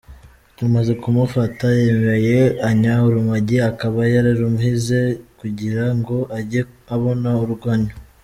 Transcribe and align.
Tumaze 0.57 0.91
kumufata 1.01 1.65
yemeye 1.79 2.39
ko 2.51 2.55
anywa 2.69 2.95
urumogi, 3.07 3.57
akaba 3.69 3.99
yararuhinze 4.13 4.99
kugira 5.39 5.83
ngo 5.97 6.17
ajye 6.39 6.61
abona 6.95 7.29
urwo 7.45 7.67
anywa. 7.75 7.95